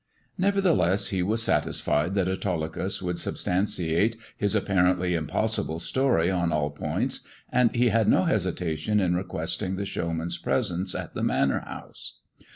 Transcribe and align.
Nevertheless, 0.35 1.09
he 1.09 1.21
was 1.21 1.43
satisfied 1.43 2.15
that 2.15 2.27
Autolycus 2.27 3.03
would 3.03 3.19
sub 3.19 3.35
stantiate 3.35 4.15
his 4.35 4.55
apparently 4.55 5.13
impossible 5.13 5.77
story 5.77 6.31
on 6.31 6.51
all 6.51 6.71
points, 6.71 7.19
and 7.51 7.75
he 7.75 7.89
had 7.89 8.07
no 8.07 8.23
hesitation 8.23 8.99
in 8.99 9.15
requesting 9.15 9.75
the 9.75 9.85
showman's 9.85 10.39
presence 10.39 10.95
at 10.95 11.13
the 11.13 11.21
Manor 11.21 11.59
House. 11.59 12.13